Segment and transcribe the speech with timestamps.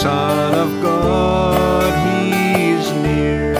[0.00, 3.52] Son of God, He's near.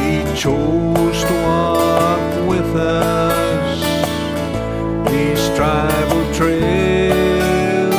[0.00, 3.80] He chose to walk with us
[5.10, 7.94] these tribal trails.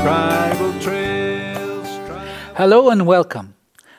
[0.00, 1.88] Tribal trails.
[2.06, 3.52] Tribal Hello and welcome.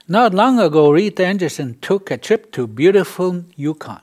[0.07, 4.01] Not long ago, Rita Anderson took a trip to beautiful Yukon.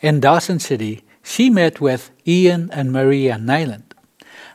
[0.00, 3.94] In Dawson City, she met with Ian and Maria Nyland.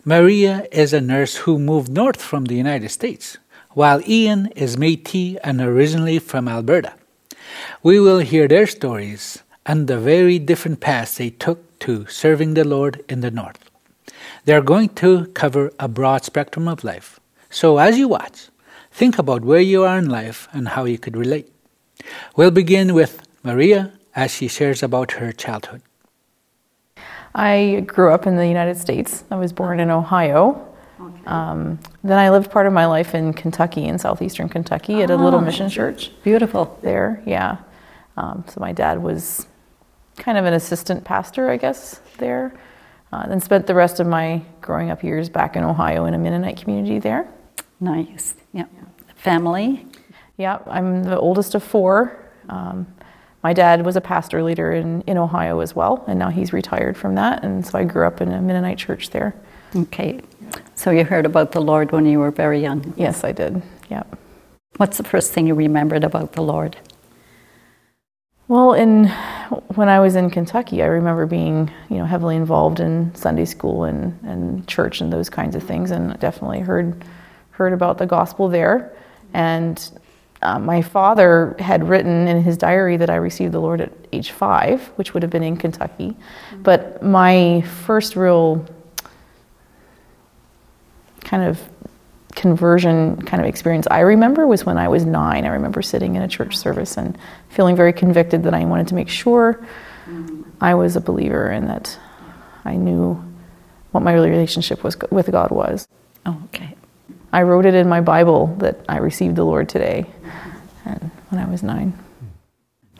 [0.06, 3.38] Maria is a nurse who moved north from the United States,
[3.72, 6.94] while Ian is Métis and originally from Alberta.
[7.84, 12.64] We will hear their stories and the very different paths they took to serving the
[12.64, 13.70] Lord in the north.
[14.46, 17.20] They are going to cover a broad spectrum of life.
[17.50, 18.48] So as you watch,
[18.92, 21.52] think about where you are in life and how you could relate.
[22.38, 25.82] We'll begin with Maria as she shares about her childhood.
[27.34, 29.24] I grew up in the United States.
[29.32, 30.68] I was born in Ohio.
[31.26, 35.16] Um, then I lived part of my life in Kentucky, in southeastern Kentucky, at a
[35.16, 36.78] little Ah, mission church Beautiful.
[36.82, 37.22] there.
[37.26, 37.58] Yeah.
[38.18, 39.48] Um, so my dad was
[40.18, 42.54] kind of an assistant pastor, I guess, there.
[43.14, 46.18] Uh, then spent the rest of my growing up years back in Ohio in a
[46.18, 47.28] Mennonite community there.
[47.80, 48.36] Nice.
[48.54, 48.66] Yeah.
[49.16, 49.86] Family.
[50.38, 52.18] Yeah, I'm the oldest of four.
[52.50, 52.88] Um,
[53.44, 56.96] my dad was a pastor leader in, in Ohio as well, and now he's retired
[56.96, 57.44] from that.
[57.44, 59.36] And so I grew up in a Mennonite church there.
[59.76, 60.22] Okay.
[60.76, 62.94] So you heard about the Lord when you were very young.
[62.98, 63.62] Yes, I did.
[63.90, 64.04] Yeah.
[64.78, 66.78] What's the first thing you remembered about the Lord?
[68.48, 69.08] Well, in
[69.76, 73.86] when I was in Kentucky, I remember being, you know, heavily involved in Sunday school
[73.86, 77.06] and, and church and those kinds of things, and definitely heard
[77.52, 78.94] heard about the gospel there.
[79.34, 80.01] And
[80.42, 84.32] uh, my father had written in his diary that I received the Lord at age
[84.32, 86.16] five, which would have been in Kentucky.
[86.58, 88.66] But my first real
[91.24, 91.62] kind of
[92.36, 95.46] conversion kind of experience I remember was when I was nine.
[95.46, 97.18] I remember sitting in a church service and
[97.50, 99.66] feeling very convicted that I wanted to make sure
[100.60, 101.98] I was a believer and that
[102.66, 103.22] I knew
[103.92, 105.88] what my relationship was with God was.
[106.26, 106.76] Oh, okay.
[107.34, 110.06] I wrote it in my Bible that I received the Lord today,
[110.84, 111.98] when I was nine.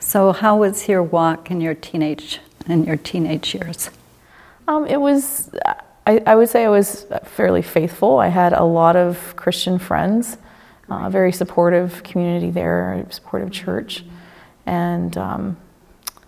[0.00, 3.90] So how was your walk in your teenage in your teenage years?
[4.68, 5.50] Um, it was,
[6.06, 8.18] I, I would say I was fairly faithful.
[8.18, 10.38] I had a lot of Christian friends,
[10.88, 14.04] a very supportive community there, a supportive church.
[14.66, 15.56] And um,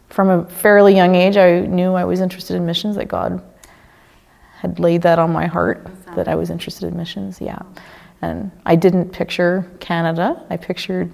[0.09, 3.43] from a fairly young age, I knew I was interested in missions, that God
[4.59, 7.61] had laid that on my heart, that I was interested in missions, yeah.
[8.23, 11.13] And I didn't picture Canada, I pictured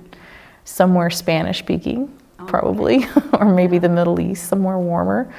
[0.64, 2.16] somewhere Spanish speaking,
[2.46, 5.32] probably, or maybe the Middle East, somewhere warmer.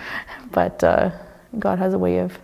[0.52, 1.12] But uh,
[1.60, 2.38] God has a way of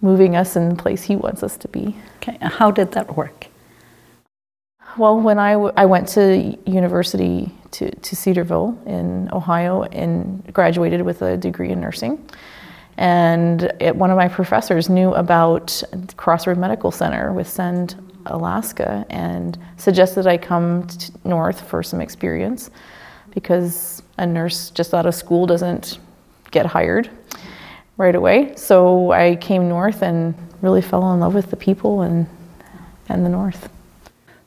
[0.00, 1.96] moving us in the place He wants us to be.
[2.16, 2.38] Okay.
[2.40, 3.46] How did that work?
[4.96, 11.02] Well, when I, w- I went to university to, to Cedarville in Ohio and graduated
[11.02, 12.26] with a degree in nursing,
[12.96, 15.82] and it, one of my professors knew about
[16.16, 17.94] Crossroad Medical Center with Send,
[18.30, 22.70] Alaska, and suggested I come t- north for some experience
[23.30, 25.98] because a nurse just out of school doesn't
[26.50, 27.10] get hired
[27.96, 28.54] right away.
[28.56, 32.26] So I came north and really fell in love with the people and,
[33.08, 33.68] and the north.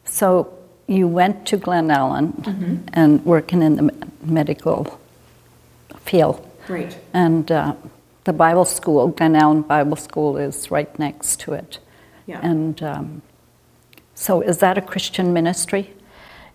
[0.05, 0.53] So
[0.87, 4.99] you went to Glen Allen and working in the medical
[5.97, 6.45] field.
[6.65, 6.97] Great.
[7.13, 7.75] And uh,
[8.23, 11.79] the Bible school, Glennallen Bible School, is right next to it.
[12.25, 12.39] Yeah.
[12.43, 13.21] And um,
[14.19, 15.93] so, is that a Christian ministry?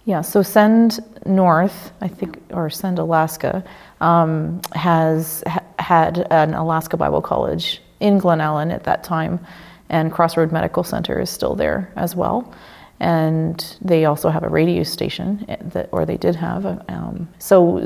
[0.05, 3.65] Yeah, so Send North, I think, or Send Alaska,
[4.03, 9.41] um, has ha- had an Alaska Bible College in Glennallen at that time,
[9.89, 12.53] and Crossroad Medical Center is still there as well.
[13.01, 16.67] And they also have a radio station, eh, that, or they did have.
[16.67, 17.81] A, um, so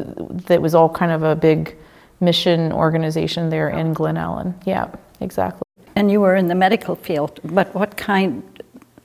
[0.49, 1.77] that was all kind of a big
[2.19, 4.55] mission organization there in Glennallen.
[4.67, 4.89] Yeah,
[5.21, 5.63] exactly.
[5.95, 8.43] And you were in the medical field, but what kind,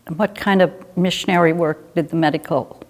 [0.10, 2.82] what kind of missionary work did the medical?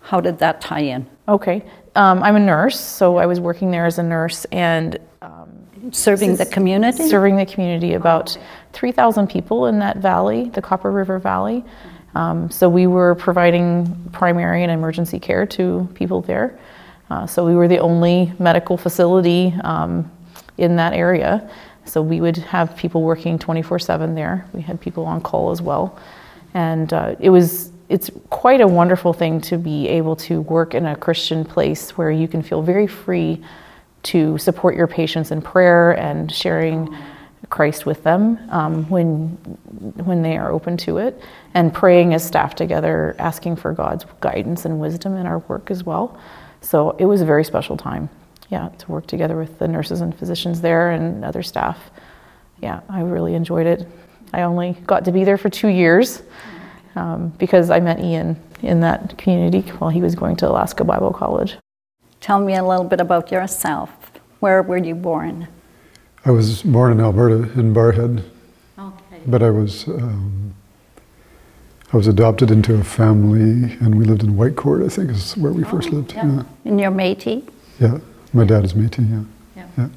[0.00, 1.06] How did that tie in?
[1.28, 1.62] Okay,
[1.94, 4.98] um, I'm a nurse, so I was working there as a nurse and
[5.90, 7.08] Serving the community.
[7.08, 8.36] serving the community, about
[8.72, 11.64] 3,000 people in that valley, the Copper River Valley.
[12.14, 16.58] Um, so we were providing primary and emergency care to people there.
[17.10, 20.10] Uh, so we were the only medical facility um,
[20.56, 21.50] in that area.
[21.84, 24.46] So we would have people working 24/7 there.
[24.52, 25.98] We had people on call as well,
[26.54, 30.86] and uh, it was it's quite a wonderful thing to be able to work in
[30.86, 33.42] a Christian place where you can feel very free
[34.04, 36.96] to support your patients in prayer and sharing
[37.50, 39.28] Christ with them um, when
[40.04, 41.20] when they are open to it,
[41.54, 45.84] and praying as staff together, asking for God's guidance and wisdom in our work as
[45.84, 46.18] well.
[46.62, 48.08] So it was a very special time,
[48.48, 51.90] yeah, to work together with the nurses and physicians there and other staff.
[52.62, 53.86] Yeah, I really enjoyed it.
[54.32, 56.22] I only got to be there for two years
[56.96, 61.12] um, because I met Ian in that community while he was going to Alaska Bible
[61.12, 61.56] College.
[62.20, 63.90] Tell me a little bit about yourself.
[64.40, 65.48] Where were you born?
[66.24, 68.22] I was born in Alberta, in Barrhead.
[68.78, 69.20] Okay.
[69.26, 70.54] but I was um,
[71.92, 74.84] I was adopted into a family, and we lived in Whitecourt.
[74.84, 76.14] I think is where we first lived.
[76.14, 76.44] Yeah.
[76.64, 77.46] And you're Métis?
[77.78, 77.98] yeah,
[78.32, 79.26] my dad is Métis.
[79.56, 79.88] Yeah, yeah.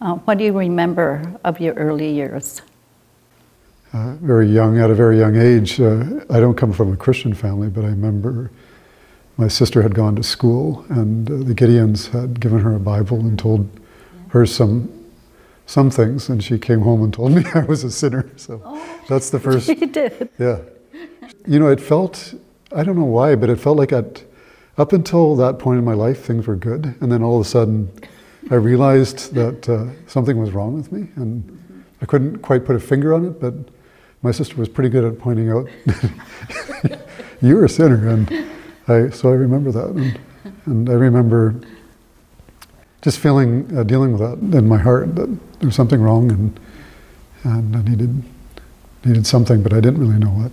[0.00, 2.62] Uh, what do you remember of your early years?
[3.92, 5.80] Uh, very young, at a very young age.
[5.80, 8.50] Uh, I don't come from a Christian family, but I remember
[9.36, 13.20] my sister had gone to school, and uh, the Gideons had given her a Bible
[13.20, 13.68] and told
[14.28, 14.92] her some
[15.66, 18.30] some things, and she came home and told me I was a sinner.
[18.36, 19.68] So that's the first.
[19.68, 20.28] You did.
[20.38, 20.60] Yeah.
[21.46, 22.34] You know, it felt,
[22.72, 24.22] I don't know why, but it felt like at,
[24.78, 26.94] up until that point in my life, things were good.
[27.00, 27.90] And then all of a sudden,
[28.50, 31.08] I realized that uh, something was wrong with me.
[31.16, 33.54] And I couldn't quite put a finger on it, but
[34.22, 35.68] my sister was pretty good at pointing out,
[37.42, 38.08] you're a sinner.
[38.08, 38.50] And
[38.88, 39.88] I, so I remember that.
[39.88, 40.18] And,
[40.66, 41.54] and I remember
[43.02, 45.26] just feeling, uh, dealing with that in my heart, that
[45.60, 46.60] there was something wrong and,
[47.44, 48.22] and I needed,
[49.04, 50.52] needed something, but I didn't really know what.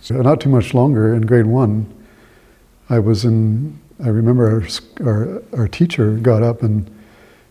[0.00, 1.92] So not too much longer, in grade one,
[2.88, 4.62] I was in, I remember
[5.00, 6.90] our, our, our teacher got up and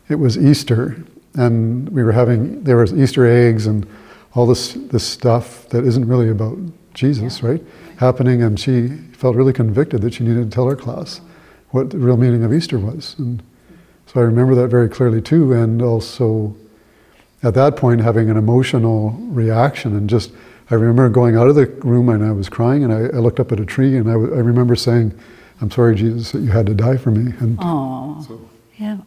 [0.10, 1.04] it was Easter
[1.36, 3.88] and we were having, there was Easter eggs and
[4.36, 6.58] all this, this stuff that isn't really about
[6.94, 7.64] Jesus, right?
[7.98, 11.22] Happening and she felt really convicted that she needed to tell her class
[11.70, 13.16] what the real meaning of Easter was.
[13.18, 13.42] And
[14.08, 16.56] so I remember that very clearly too and also
[17.42, 20.32] at that point having an emotional reaction and just
[20.72, 23.40] I remember going out of the room and I was crying and I, I looked
[23.40, 25.18] up at a tree and I, w- I remember saying,
[25.62, 27.34] I'm sorry, Jesus, that you had to die for me.
[27.40, 28.26] And Oh,
[28.78, 28.98] yeah.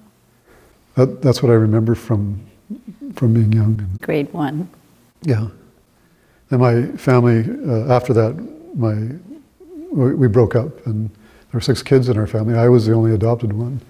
[0.95, 2.45] that, that's what I remember from,
[3.15, 3.89] from being young.
[4.03, 4.69] Grade one.
[5.27, 5.49] Yeah.
[6.51, 8.35] And my family, uh, after that,
[8.77, 8.95] my,
[9.93, 12.55] we, we broke up and there were six kids in our family.
[12.55, 13.81] I was the only adopted one.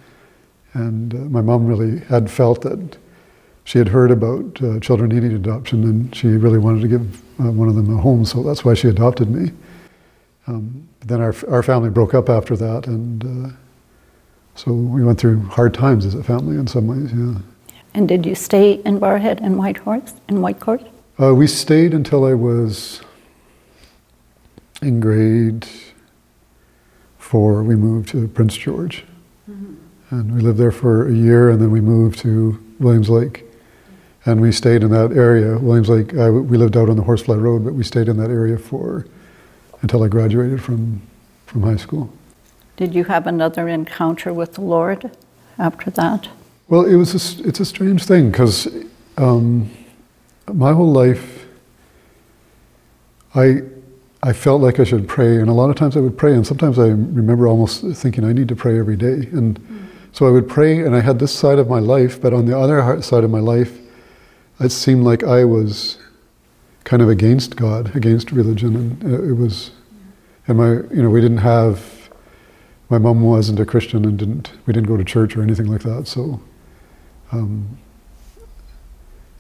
[0.73, 2.97] And uh, my mom really had felt that
[3.65, 7.50] she had heard about uh, children needing adoption and she really wanted to give uh,
[7.50, 9.53] one of them a home, so that's why she adopted me.
[10.47, 13.50] Um, then our, our family broke up after that, and uh,
[14.55, 17.41] so we went through hard times as a family in some ways, yeah.
[17.93, 20.87] And did you stay in Barrhead and Whitehorse and Whitecourt?
[21.19, 23.01] Uh, we stayed until I was
[24.83, 25.67] in grade
[27.19, 27.63] four.
[27.63, 29.05] We moved to Prince George.
[30.11, 33.45] And we lived there for a year, and then we moved to Williams Lake.
[34.25, 35.59] And we stayed in that area.
[35.59, 38.31] Williams Lake, I, we lived out on the Horsefly Road, but we stayed in that
[38.31, 39.07] area for
[39.83, 41.03] until I graduated from,
[41.47, 42.12] from high school.
[42.77, 45.11] Did you have another encounter with the Lord
[45.59, 46.29] after that?
[46.69, 48.69] Well, it was a it's a strange thing because
[49.17, 49.71] um,
[50.53, 51.47] my whole life,
[53.35, 53.63] I
[54.23, 56.47] I felt like I should pray, and a lot of times I would pray, and
[56.47, 59.61] sometimes I remember almost thinking I need to pray every day, and
[60.12, 62.59] so I would pray, and I had this side of my life, but on the
[62.59, 63.79] other side of my life,
[64.59, 65.99] it seemed like I was
[66.85, 69.73] kind of against God, against religion, and uh, it was,
[70.49, 72.09] and my you know we didn't have.
[72.88, 74.53] My mom wasn't a Christian and didn't.
[74.65, 76.07] We didn't go to church or anything like that.
[76.07, 76.41] So,
[77.33, 77.79] um,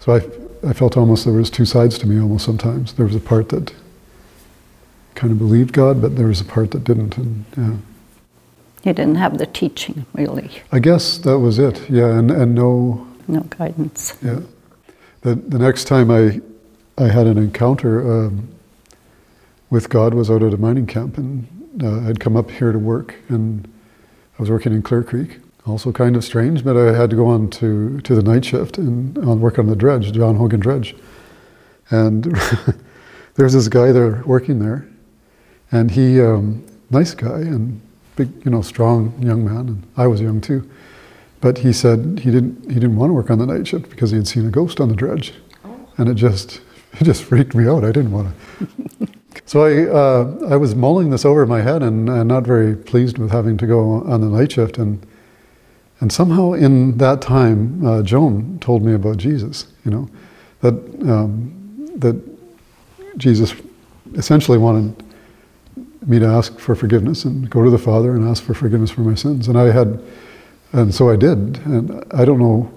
[0.06, 2.20] so I, I felt almost there was two sides to me.
[2.20, 3.74] Almost sometimes there was a part that
[5.16, 7.18] kind of believed God, but there was a part that didn't.
[7.18, 7.76] And yeah,
[8.84, 11.90] You didn't have the teaching, really, I guess that was it.
[11.90, 14.16] Yeah, and and no, no guidance.
[14.22, 14.40] yeah.
[15.22, 16.40] The the next time I
[16.96, 18.48] I had an encounter um,
[19.70, 21.48] with God was out at a mining camp, and
[21.82, 23.66] uh, I'd come up here to work, and
[24.38, 25.40] I was working in Clear Creek.
[25.66, 28.78] Also kind of strange, but I had to go on to, to the night shift
[28.78, 30.94] and on work on the dredge, John Hogan Dredge.
[31.90, 32.24] And
[33.34, 34.86] there's this guy there working there,
[35.72, 37.80] and he, um, nice guy and
[38.14, 40.68] big, you know, strong young man, and I was young too.
[41.40, 44.10] But he said he didn't he didn't want to work on the night shift because
[44.10, 45.34] he had seen a ghost on the dredge,
[45.98, 46.60] and it just
[46.94, 47.84] it just freaked me out.
[47.84, 49.08] I didn't want to.
[49.44, 52.74] so I uh, I was mulling this over in my head and, and not very
[52.74, 55.06] pleased with having to go on the night shift and
[56.00, 59.66] and somehow in that time uh, Joan told me about Jesus.
[59.84, 60.08] You know
[60.60, 60.74] that
[61.08, 61.52] um,
[61.96, 62.16] that
[63.16, 63.54] Jesus
[64.14, 64.94] essentially wanted
[66.06, 69.00] me to ask for forgiveness and go to the Father and ask for forgiveness for
[69.00, 70.00] my sins, and I had.
[70.72, 72.70] And so I did, and I don't know.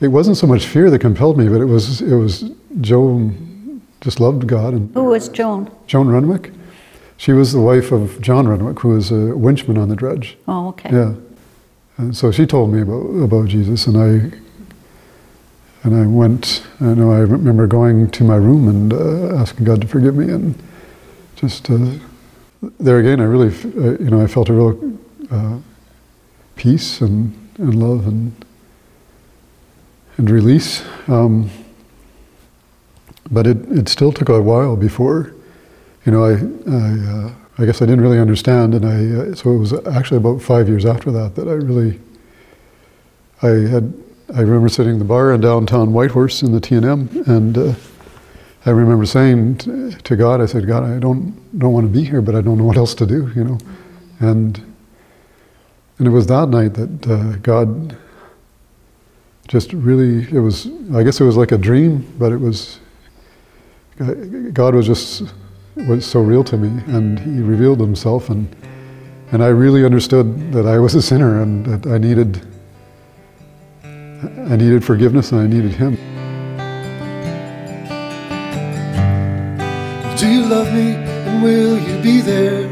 [0.00, 2.50] it wasn't so much fear that compelled me, but it was it was
[2.80, 5.70] Joan just loved God and Who was Joan?
[5.86, 6.50] Joan Renwick.
[7.16, 10.36] She was the wife of John Renwick, who was a winchman on the dredge.
[10.48, 10.90] Oh, okay.
[10.90, 11.14] Yeah.
[11.98, 14.38] And so she told me about, about Jesus, and I
[15.84, 16.64] and I went.
[16.80, 20.32] I know I remember going to my room and uh, asking God to forgive me,
[20.32, 20.54] and
[21.36, 21.90] just uh,
[22.78, 24.98] there again, I really, uh, you know, I felt a real
[25.30, 25.58] uh,
[26.56, 28.32] peace and, and love and
[30.16, 30.84] and release.
[31.08, 31.50] Um,
[33.30, 35.34] but it, it still took a while before,
[36.04, 36.32] you know, I
[36.70, 40.16] I, uh, I guess I didn't really understand, and I uh, so it was actually
[40.16, 42.00] about five years after that that I really
[43.42, 43.92] I had
[44.34, 47.58] I remember sitting in the bar in downtown Whitehorse in the T and M, and
[47.58, 47.74] uh,
[48.64, 52.04] I remember saying t- to God, I said, God, I don't don't want to be
[52.04, 53.58] here, but I don't know what else to do, you know,
[54.20, 54.56] and
[55.98, 57.96] and it was that night that uh, God
[59.48, 62.80] just really it was I guess it was like a dream, but it was
[64.54, 65.34] God was just
[65.76, 68.54] was so real to me, and He revealed Himself, and
[69.32, 72.46] and I really understood that I was a sinner and that I needed
[73.82, 75.96] I needed forgiveness and I needed Him.
[80.18, 82.68] Do you love me and will you be there?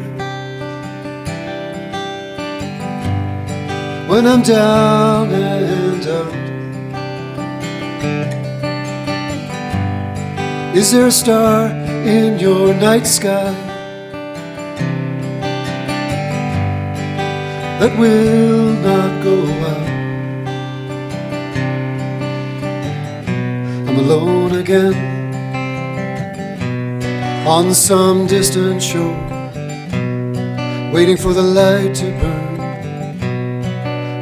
[4.07, 6.35] When I'm down and out,
[10.77, 13.53] is there a star in your night sky
[17.79, 19.89] that will not go out?
[23.89, 24.95] I'm alone again
[27.47, 29.17] on some distant shore,
[30.95, 32.61] waiting for the light to burn.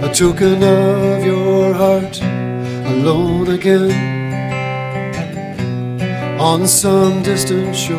[0.02, 4.17] A token of your heart, alone again
[6.38, 7.99] on some distant shore,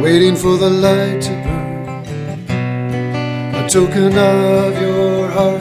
[0.00, 2.04] waiting for the light to burn.
[3.56, 5.60] A token of your heart.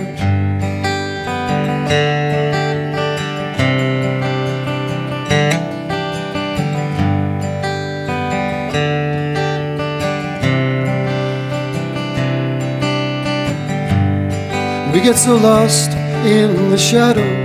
[14.94, 15.92] We get so lost
[16.25, 17.38] in the shadows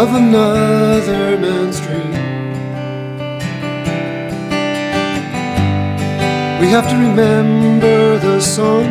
[0.00, 2.12] of another man's dream.
[6.60, 8.84] We have to remember the song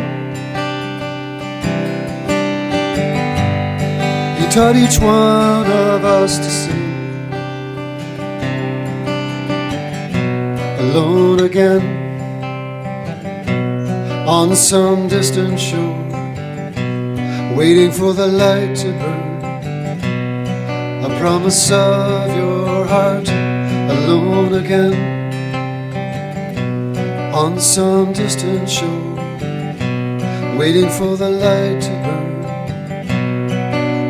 [4.38, 6.90] He taught each one of us to sing.
[10.84, 11.84] Alone again
[14.28, 16.04] on some distant shore,
[17.56, 19.27] waiting for the light to burn.
[21.18, 24.94] Promise of your heart, alone again,
[27.34, 29.16] on some distant shore,
[30.56, 32.44] waiting for the light to burn.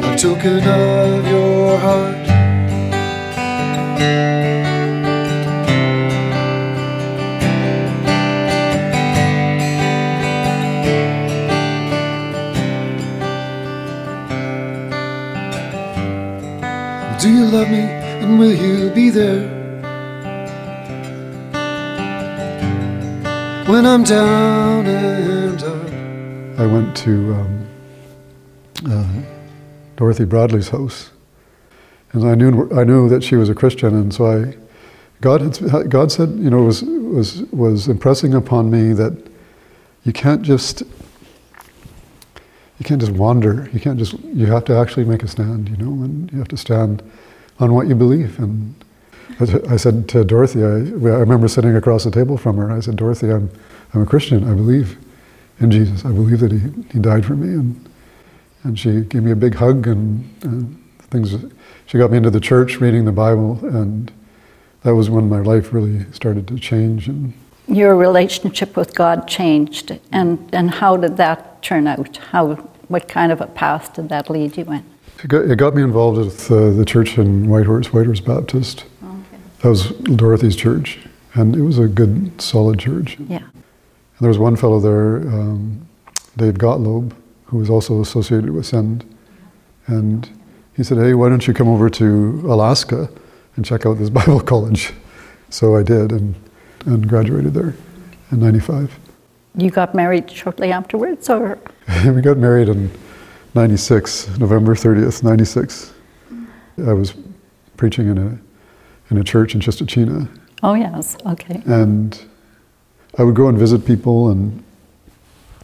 [0.04, 2.28] A token of your heart.
[17.38, 19.46] You love me and will you be there?
[23.68, 26.60] When I'm down and out.
[26.60, 27.68] I went to um,
[28.90, 29.22] uh,
[29.94, 31.10] Dorothy Bradley's house,
[32.12, 34.56] and I knew I knew that she was a Christian, and so I,
[35.20, 39.14] God had God said, you know, was was was impressing upon me that
[40.02, 40.82] you can't just
[42.78, 43.70] you can't just wander.
[43.72, 46.48] You can't just you have to actually make a stand, you know, and you have
[46.48, 47.02] to stand
[47.60, 48.38] on what you believe.
[48.38, 48.74] And
[49.40, 52.70] I said to Dorothy, I, I remember sitting across the table from her.
[52.70, 53.50] I said, Dorothy, I'm
[53.94, 54.44] I'm a Christian.
[54.44, 54.98] I believe
[55.60, 56.04] in Jesus.
[56.04, 56.60] I believe that he,
[56.92, 57.48] he died for me.
[57.54, 57.88] And,
[58.64, 61.34] and she gave me a big hug and, and things.
[61.86, 64.12] She got me into the church reading the Bible, and
[64.82, 67.08] that was when my life really started to change.
[67.08, 67.32] And
[67.66, 72.16] Your relationship with God changed, and, and how did that turn out?
[72.16, 72.56] How,
[72.88, 74.84] what kind of a path did that lead you in?
[75.22, 78.84] It got, it got me involved with uh, the church in Whitehorse, Whitehorse Baptist.
[79.02, 79.42] Okay.
[79.60, 80.98] That was Dorothy's church,
[81.34, 83.16] and it was a good, solid church.
[83.28, 83.38] Yeah.
[83.38, 85.86] And there was one fellow there, um,
[86.36, 87.12] Dave Gottlob,
[87.46, 89.04] who was also associated with Send.
[89.86, 90.28] And
[90.76, 93.08] he said, Hey, why don't you come over to Alaska
[93.56, 94.92] and check out this Bible college?
[95.50, 96.34] So I did and,
[96.84, 97.74] and graduated there
[98.30, 98.98] in 95.
[99.56, 101.58] You got married shortly afterwards, or?
[102.06, 102.90] we got married in
[103.54, 105.92] 96, November 30th, 96.
[106.86, 107.14] I was
[107.76, 108.38] preaching in a,
[109.10, 110.28] in a church in Chistochina,
[110.62, 111.62] Oh, yes, okay.
[111.66, 112.20] and
[113.16, 114.62] I would go and visit people, and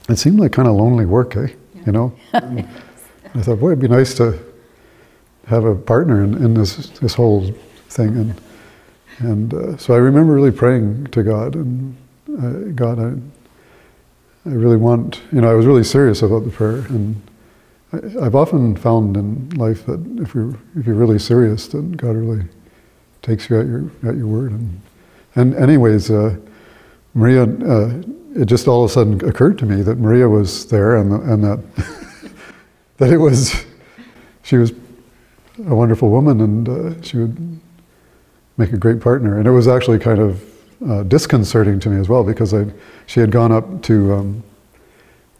[0.08, 1.48] it seemed like kind of lonely work, eh?
[1.86, 2.12] You know?
[3.34, 4.38] And I thought, boy, it'd be nice to
[5.48, 7.50] have a partner in, in this, this whole
[7.88, 8.10] thing.
[8.16, 8.40] And,
[9.18, 11.96] and uh, so I remember really praying to God, and
[12.38, 16.84] uh, God, I, I really want, you know, I was really serious about the prayer.
[16.90, 17.20] And
[18.20, 22.44] I've often found in life that if you're, if you're really serious, then God really
[23.22, 24.52] takes you at your, at your word.
[24.52, 24.80] And,
[25.34, 26.36] and anyways, uh,
[27.14, 28.02] Maria, uh,
[28.34, 31.44] it just all of a sudden occurred to me that Maria was there and, and
[31.44, 31.60] that,
[32.98, 33.64] that it was,
[34.42, 34.72] she was
[35.66, 37.60] a wonderful woman and uh, she would
[38.56, 39.38] make a great partner.
[39.38, 40.44] And it was actually kind of
[40.88, 42.66] uh, disconcerting to me as well because I,
[43.06, 44.42] she had gone up to um,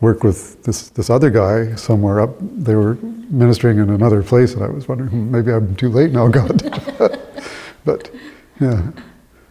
[0.04, 2.36] work with this, this other guy somewhere up.
[2.40, 2.96] They were
[3.30, 6.62] ministering in another place, and I was wondering, hmm, maybe I'm too late now, God.
[7.86, 8.10] but
[8.60, 8.90] yeah,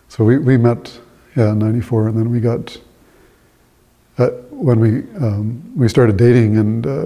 [0.09, 0.99] so we, we met,
[1.35, 2.77] yeah, in '94, and then we got
[4.19, 4.89] uh, when we
[5.25, 7.05] um, we started dating, and uh,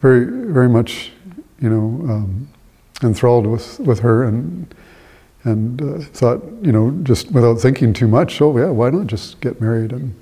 [0.00, 1.12] very very much,
[1.60, 2.48] you know, um,
[3.04, 4.74] enthralled with with her, and
[5.44, 9.40] and uh, thought, you know, just without thinking too much, oh yeah, why not just
[9.40, 9.92] get married?
[9.92, 10.12] And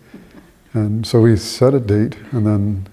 [0.74, 2.88] and so we set a date, and then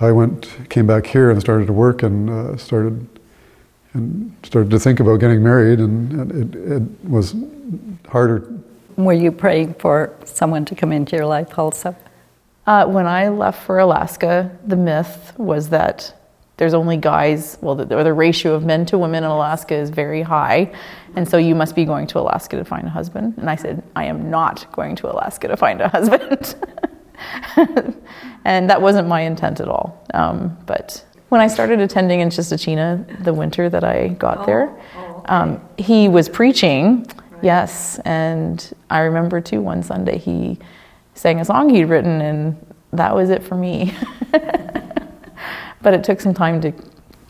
[0.00, 3.06] I went, came back here, and started to work, and uh, started
[3.92, 7.34] and started to think about getting married, and, and it, it was
[8.08, 8.46] harder.
[8.96, 11.96] Were you praying for someone to come into your life also?
[12.66, 16.14] Uh, when I left for Alaska, the myth was that
[16.56, 19.90] there's only guys, well, the, or the ratio of men to women in Alaska is
[19.90, 20.72] very high,
[21.14, 23.34] and so you must be going to Alaska to find a husband.
[23.36, 26.54] And I said, I am not going to Alaska to find a husband.
[28.44, 30.02] and that wasn't my intent at all.
[30.14, 34.74] Um, but when I started attending in Chistochina the winter that I got there,
[35.26, 37.06] um, he was preaching,
[37.42, 40.58] yes, and I remember too one Sunday he
[41.14, 43.94] sang a song he'd written, and that was it for me.
[45.86, 46.72] but it took some time to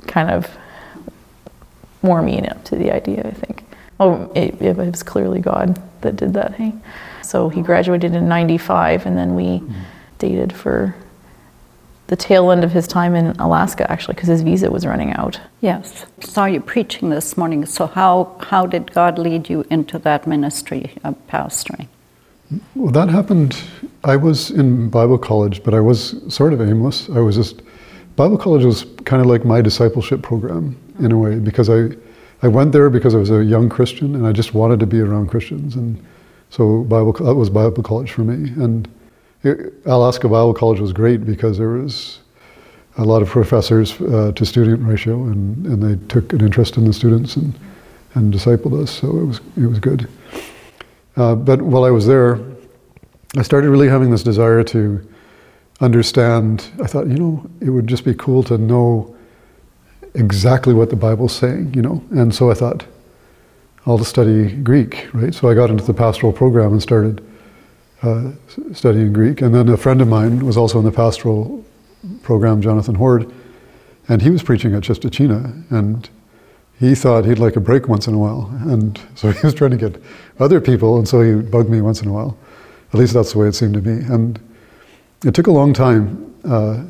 [0.06, 0.48] kind of
[2.00, 3.62] warm me up to the idea, I think.
[4.00, 6.72] Oh, it, it was clearly God that did that, hey?
[7.22, 9.74] So he graduated in 95, and then we mm-hmm.
[10.18, 10.96] dated for
[12.06, 15.38] the tail end of his time in Alaska, actually, because his visa was running out.
[15.60, 16.06] Yes.
[16.20, 17.66] Saw you preaching this morning.
[17.66, 21.88] So how how did God lead you into that ministry of pastoring?
[22.74, 23.62] Well, that happened.
[24.02, 27.10] I was in Bible college, but I was sort of aimless.
[27.10, 27.60] I was just
[28.16, 31.90] Bible college was kind of like my discipleship program in a way because I
[32.42, 35.00] I went there because I was a young Christian and I just wanted to be
[35.00, 36.02] around Christians, and
[36.50, 38.50] so Bible that was Bible college for me.
[38.62, 38.88] And
[39.42, 42.20] it, Alaska Bible College was great because there was
[42.98, 46.84] a lot of professors uh, to student ratio, and, and they took an interest in
[46.84, 47.54] the students and
[48.14, 48.90] and discipled us.
[48.90, 50.08] So it was it was good.
[51.16, 52.38] Uh, but while I was there,
[53.36, 55.06] I started really having this desire to
[55.80, 56.66] understand.
[56.82, 59.14] I thought, you know, it would just be cool to know
[60.14, 62.02] exactly what the Bible's saying, you know.
[62.10, 62.86] And so I thought,
[63.86, 65.32] I'll study Greek, right?
[65.34, 67.24] So I got into the pastoral program and started
[68.02, 68.32] uh,
[68.72, 69.42] studying Greek.
[69.42, 71.64] And then a friend of mine was also in the pastoral
[72.22, 73.32] program, Jonathan Horde,
[74.08, 76.08] and he was preaching at Chistochina, and
[76.78, 78.50] he thought he'd like a break once in a while.
[78.66, 80.02] And so he was trying to get
[80.38, 82.36] other people, and so he bugged me once in a while.
[82.92, 84.04] At least that's the way it seemed to me.
[84.12, 84.38] And
[85.24, 86.82] it took a long time, uh,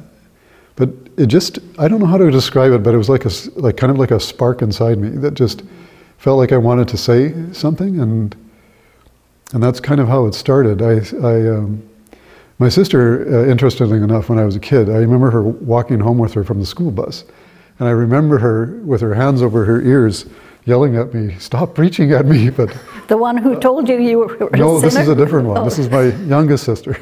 [0.75, 3.31] but it just, I don't know how to describe it, but it was like a,
[3.57, 5.63] like kind of like a spark inside me that just
[6.19, 8.35] felt like I wanted to say something, and
[9.53, 10.83] and that's kind of how it started.
[10.83, 11.89] I, I um,
[12.59, 16.19] my sister, uh, interestingly enough, when I was a kid, I remember her walking home
[16.19, 17.25] with her from the school bus,
[17.79, 20.27] and I remember her with her hands over her ears,
[20.65, 22.77] yelling at me, "Stop preaching at me!" But
[23.09, 25.65] The one who told you you were a no, this is a different one.
[25.65, 26.99] This is my youngest sister.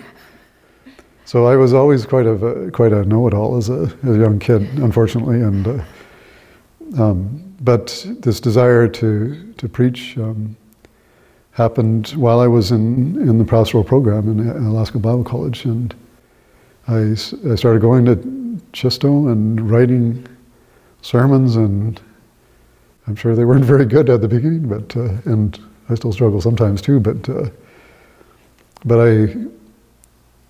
[1.34, 4.62] So I was always quite a quite a know-it-all as a, as a young kid,
[4.78, 10.56] unfortunately, and uh, um, but this desire to to preach um,
[11.50, 15.92] happened while I was in in the pastoral program in Alaska Bible College, and
[16.86, 17.16] I,
[17.50, 18.14] I started going to
[18.72, 20.24] Chisto and writing
[21.02, 22.00] sermons, and
[23.08, 26.40] I'm sure they weren't very good at the beginning, but uh, and I still struggle
[26.40, 27.28] sometimes too, but.
[27.28, 27.50] Uh,
[28.86, 29.34] but I,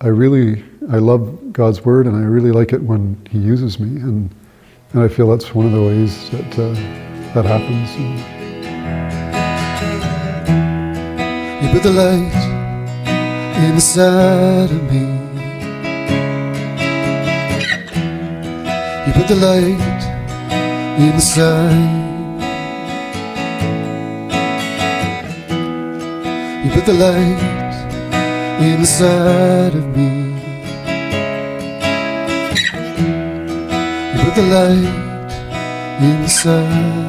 [0.01, 4.01] I really, I love God's word, and I really like it when He uses me,
[4.01, 4.29] and
[4.91, 6.73] and I feel that's one of the ways that uh,
[7.33, 7.95] that happens.
[11.63, 12.35] You put the light
[13.63, 15.15] inside of me.
[19.07, 20.01] You put the light
[20.99, 22.03] inside.
[26.65, 27.64] You put the light
[28.59, 30.33] inside of me.
[34.13, 35.05] You put the light
[36.01, 37.05] inside.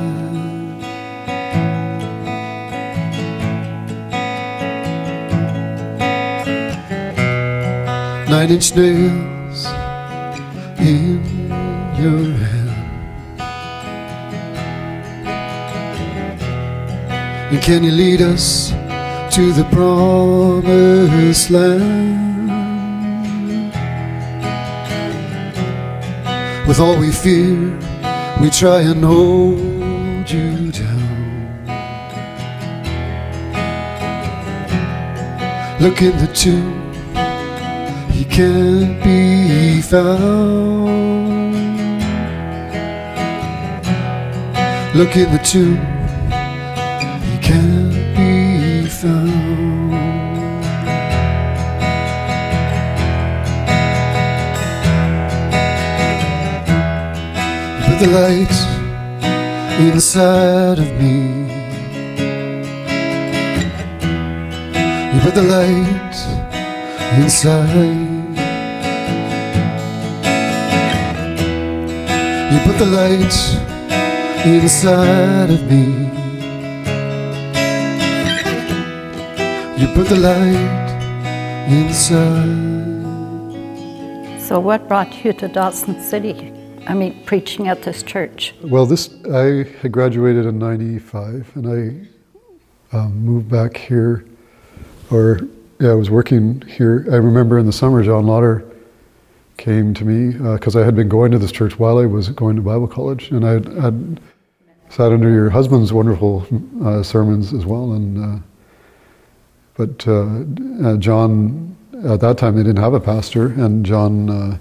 [8.29, 9.67] Nine inch nails
[10.81, 11.23] in
[11.97, 12.67] your hand.
[17.53, 18.76] And can you lead us
[19.37, 22.49] to the promised land?
[26.67, 27.79] With all we fear,
[28.41, 31.57] we try and hold you down.
[35.81, 36.95] Look in the tomb
[38.13, 40.87] he can't be found.
[44.95, 45.96] Look in the tomb,
[57.97, 58.57] Put the light
[59.81, 61.15] inside of me.
[65.15, 66.17] You put the light
[67.17, 68.37] inside.
[72.53, 73.35] You put the light
[74.45, 75.85] inside of me.
[79.81, 80.91] You put the light
[81.71, 82.77] inside.
[84.43, 86.56] So, what brought you to Dawson City?
[86.87, 88.55] I mean, preaching at this church.
[88.63, 92.09] Well, this I had graduated in '95, and
[92.93, 94.25] I um, moved back here,
[95.11, 95.41] or
[95.81, 97.07] yeah, I was working here.
[97.11, 98.65] I remember in the summer, John Lauder
[99.57, 102.57] came to me because I had been going to this church while I was going
[102.57, 104.21] to Bible college, and I had, had
[104.89, 106.47] sat under your husband's wonderful
[106.85, 107.93] uh, sermons as well.
[107.93, 108.39] And uh,
[109.77, 114.59] but uh, uh John, at that time, they didn't have a pastor, and John uh,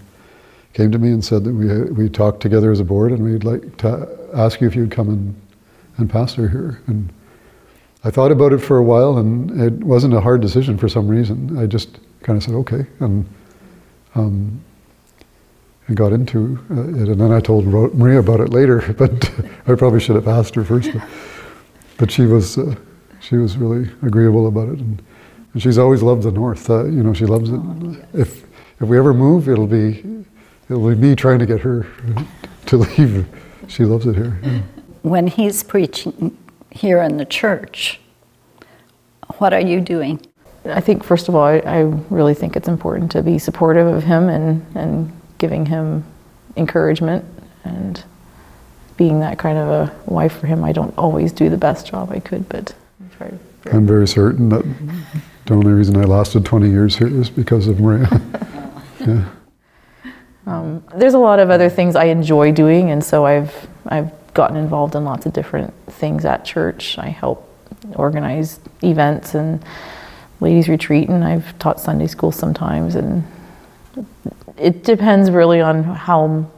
[0.75, 3.45] came to me and said that we we talked together as a board, and we'd
[3.45, 5.41] like to ask you if you'd come and
[5.97, 6.81] and pastor here.
[6.88, 7.11] And
[8.03, 11.07] I thought about it for a while, and it wasn't a hard decision for some
[11.07, 11.57] reason.
[11.57, 13.25] I just kind of said okay, and
[14.15, 14.61] um,
[15.88, 17.07] and got into uh, it.
[17.07, 19.31] And then I told Maria about it later, but
[19.67, 20.91] I probably should have asked her first.
[20.91, 21.07] But,
[21.97, 22.75] but she was uh,
[23.21, 25.01] she was really agreeable about it, and,
[25.53, 26.69] and she's always loved the north.
[26.69, 27.61] Uh, you know, she loves it.
[28.11, 28.43] If
[28.81, 30.25] if we ever move, it'll be
[30.69, 31.88] it'll be me trying to get her
[32.67, 33.28] to leave.
[33.67, 34.39] She loves it here.
[34.43, 34.62] Yeah.
[35.01, 36.38] When he's preaching
[36.71, 37.99] here in the church,
[39.38, 40.25] what are you doing?
[40.65, 44.04] I think, first of all, I, I, really think it's important to be supportive of
[44.04, 46.04] him and, and giving him
[46.58, 47.23] encouragement
[47.63, 48.04] and
[48.97, 50.63] being that kind of a wife for him.
[50.63, 52.73] I don't always do the best job I could, but
[53.04, 53.39] I try.
[53.71, 54.63] I'm very certain that
[55.45, 58.10] the only reason I lasted 20 years here is because of Maria.
[58.99, 59.25] yeah.
[60.45, 64.58] Um, there's a lot of other things I enjoy doing, and so I've I've gotten
[64.58, 66.97] involved in lots of different things at church.
[66.97, 67.49] I help
[67.95, 69.63] organize events and
[70.39, 73.23] ladies retreat, and I've taught Sunday school sometimes, and
[74.58, 76.49] it depends really on how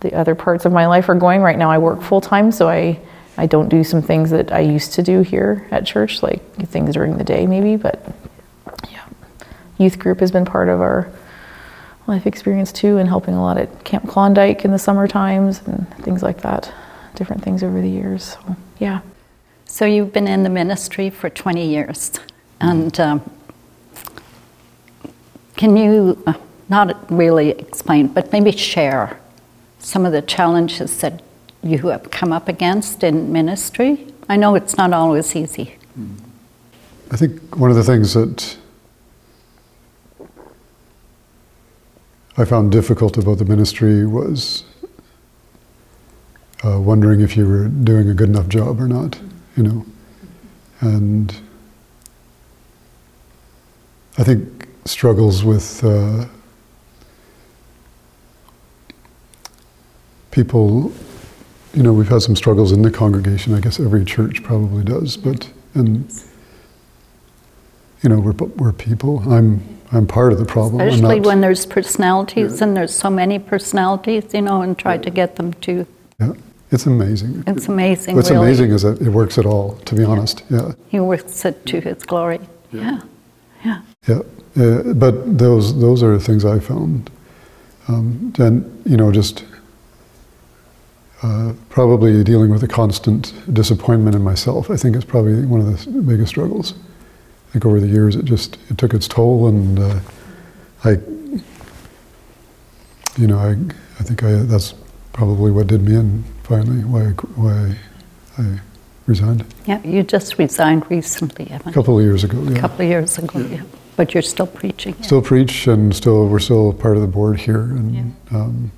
[0.00, 1.40] the other parts of my life are going.
[1.40, 2.98] Right now, I work full time, so I
[3.36, 6.94] I don't do some things that I used to do here at church, like things
[6.94, 7.76] during the day maybe.
[7.76, 8.04] But
[8.90, 9.04] yeah,
[9.78, 11.08] youth group has been part of our
[12.08, 15.86] life experience too, and helping a lot at Camp Klondike in the summer times and
[16.02, 16.72] things like that.
[17.14, 18.24] Different things over the years.
[18.24, 19.00] So, yeah.
[19.66, 22.12] So you've been in the ministry for 20 years,
[22.60, 23.30] and um,
[25.56, 26.20] can you?
[26.26, 26.34] Uh,
[26.68, 29.18] not really explain, but maybe share
[29.78, 31.22] some of the challenges that
[31.62, 34.06] you have come up against in ministry.
[34.28, 35.76] I know it's not always easy.
[37.10, 38.56] I think one of the things that
[42.38, 44.62] I found difficult about the ministry was
[46.64, 49.18] uh, wondering if you were doing a good enough job or not,
[49.56, 49.84] you know.
[50.80, 51.34] And
[54.18, 56.26] I think struggles with uh,
[60.30, 60.92] people,
[61.74, 63.52] you know, we've had some struggles in the congregation.
[63.52, 66.08] I guess every church probably does, but and
[68.02, 69.20] you know, we're we're people.
[69.30, 70.86] I'm I'm part of the problem.
[70.86, 72.66] Especially when there's personalities yeah.
[72.66, 75.86] and there's so many personalities, you know, and try to get them to.
[76.20, 76.32] Yeah,
[76.70, 77.44] it's amazing.
[77.46, 78.16] It's amazing.
[78.16, 78.46] What's really.
[78.46, 79.76] amazing is that it works at all.
[79.76, 80.72] To be honest, yeah.
[80.88, 82.40] He works it to His glory.
[82.72, 83.00] Yeah,
[83.64, 83.82] yeah.
[84.06, 84.20] Yeah,
[84.54, 84.92] yeah.
[84.94, 87.10] but those those are the things I found,
[87.88, 89.44] um, and you know, just
[91.22, 94.70] uh, probably dealing with a constant disappointment in myself.
[94.70, 96.74] I think is probably one of the biggest struggles.
[97.48, 100.00] I think over the years it just it took its toll, and uh,
[100.84, 100.90] I,
[103.16, 103.52] you know, I
[103.98, 104.74] I think I that's
[105.12, 106.84] probably what did me in finally.
[106.84, 107.76] Why I, why
[108.36, 108.60] I
[109.06, 111.70] resigned Yeah, you just resigned recently, Evan.
[111.70, 112.38] a couple of years ago.
[112.46, 113.62] A couple of years ago, yeah.
[113.96, 114.94] But you're still preaching.
[115.02, 118.70] Still preach, and still we're still part of the board here, and um,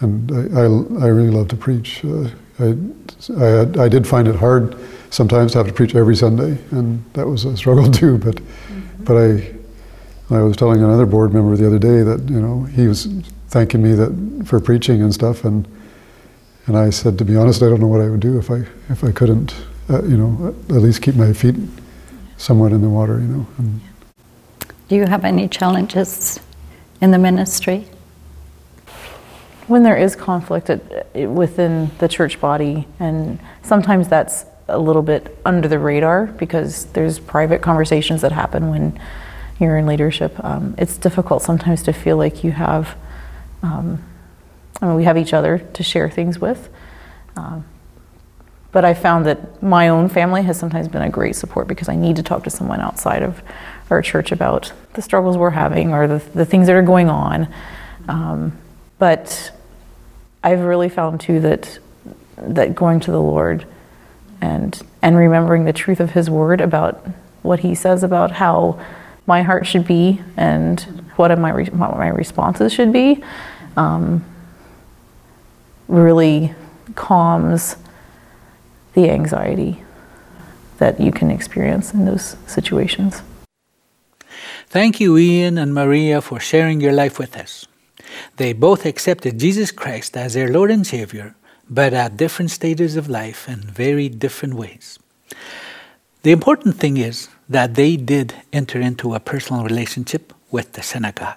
[0.00, 2.04] and I, I, I really love to preach.
[2.04, 2.76] Uh, I,
[3.36, 4.76] I, I did find it hard
[5.10, 8.18] sometimes to have to preach every Sunday, and that was a struggle too.
[8.18, 8.40] But
[9.00, 9.54] but I
[10.30, 13.06] I was telling another board member the other day that you know he was
[13.48, 15.66] thanking me that for preaching and stuff, and
[16.66, 18.64] and I said to be honest, I don't know what I would do if I
[18.90, 19.54] if I couldn't
[19.88, 21.56] uh, you know at least keep my feet
[22.36, 23.46] somewhat in the water, you know.
[23.58, 23.80] And,
[24.88, 26.40] Do you have any challenges
[27.00, 27.86] in the ministry?
[29.68, 35.02] When there is conflict it, it, within the church body, and sometimes that's a little
[35.02, 38.98] bit under the radar because there's private conversations that happen when
[39.60, 40.42] you're in leadership.
[40.44, 42.96] Um, it's difficult sometimes to feel like you have,
[43.62, 44.02] um,
[44.80, 46.68] I mean, we have each other to share things with.
[47.36, 47.64] Um,
[48.70, 51.96] but I found that my own family has sometimes been a great support because I
[51.96, 53.42] need to talk to someone outside of
[53.90, 57.48] our church about the struggles we're having or the, the things that are going on.
[58.08, 58.58] Um,
[58.98, 59.52] but
[60.42, 61.78] I've really found too that
[62.36, 63.66] that going to the Lord
[64.40, 67.06] and and remembering the truth of His Word about
[67.42, 68.80] what He says about how
[69.26, 70.80] my heart should be and
[71.16, 73.22] what my what my responses should be,
[73.76, 74.24] um,
[75.88, 76.54] really
[76.94, 77.76] calms
[78.94, 79.82] the anxiety
[80.78, 83.22] that you can experience in those situations.
[84.68, 87.66] Thank you, Ian and Maria, for sharing your life with us.
[88.36, 91.34] They both accepted Jesus Christ as their Lord and Savior,
[91.68, 94.98] but at different stages of life in very different ways.
[96.22, 101.04] The important thing is that they did enter into a personal relationship with the Son
[101.04, 101.36] of God.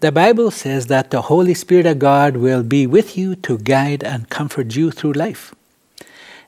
[0.00, 4.02] The Bible says that the Holy Spirit of God will be with you to guide
[4.02, 5.54] and comfort you through life.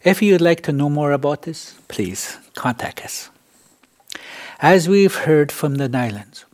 [0.03, 3.31] If you'd like to know more about this, please contact us.
[4.61, 6.45] As we've heard from the Nylands,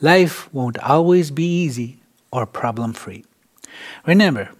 [0.00, 1.98] life won't always be easy
[2.34, 3.24] or problem free.
[4.06, 4.50] Remember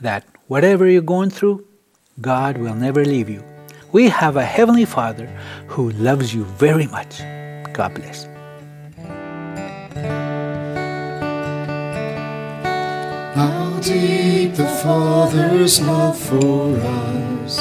[0.00, 1.66] that whatever you're going through,
[2.20, 3.42] God will never leave you.
[3.90, 5.26] We have a Heavenly Father
[5.66, 7.18] who loves you very much.
[7.72, 8.24] God bless.
[13.34, 17.58] How deep the Father's love for us,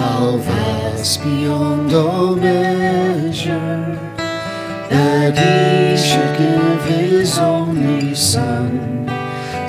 [0.00, 3.98] how vast beyond all measure,
[4.88, 8.73] that He should give His only Son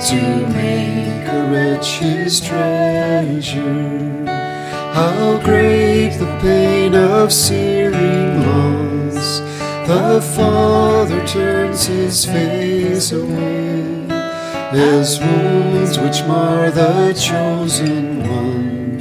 [0.06, 4.24] to make a wretch His treasure.
[4.94, 9.40] How great the pain of searing loss,
[9.88, 14.06] the Father turns His face away.
[14.70, 18.98] His wounds which mar the chosen one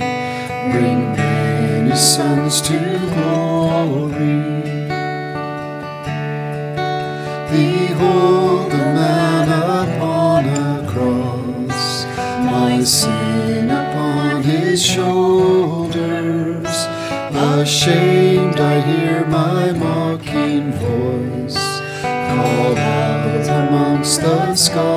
[0.72, 2.95] bring many sons to
[24.56, 24.95] mocking